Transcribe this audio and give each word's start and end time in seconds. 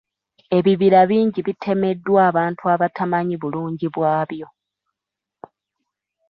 Ebibira 0.57 0.99
bingi 1.09 1.39
bitemeddwa 1.47 2.19
abantu 2.29 2.63
abatamanyi 2.73 3.35
bulungi 3.41 3.87
bwabyo. 3.95 4.47